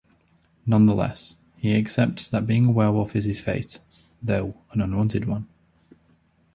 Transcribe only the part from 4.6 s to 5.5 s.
an unwanted one.